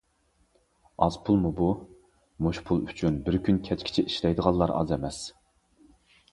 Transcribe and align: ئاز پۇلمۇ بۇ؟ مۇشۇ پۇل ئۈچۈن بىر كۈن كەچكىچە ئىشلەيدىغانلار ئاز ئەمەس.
ئاز 1.05 1.17
پۇلمۇ 1.27 1.51
بۇ؟ 1.59 1.67
مۇشۇ 2.47 2.65
پۇل 2.71 2.83
ئۈچۈن 2.87 3.21
بىر 3.29 3.39
كۈن 3.49 3.63
كەچكىچە 3.71 4.09
ئىشلەيدىغانلار 4.09 4.77
ئاز 4.81 4.99
ئەمەس. 4.99 5.25